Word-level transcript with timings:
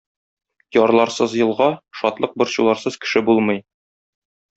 Ярларсыз 0.77 1.35
елга, 1.41 1.67
шатлык-борчуларсыз 1.99 2.97
кеше 3.05 3.23
булмый. 3.29 3.61